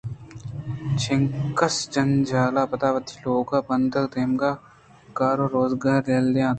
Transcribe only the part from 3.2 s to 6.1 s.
لوگ ءُہندءُدمگءِ کارءُروزگار